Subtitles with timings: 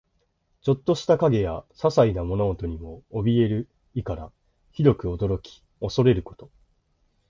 [0.63, 4.31] ちょっとした影やささいな物音にもおびえる意から、
[4.71, 6.49] ひどく驚き怖れること。